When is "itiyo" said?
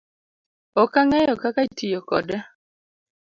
1.69-1.99